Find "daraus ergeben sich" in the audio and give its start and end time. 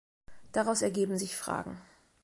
0.51-1.35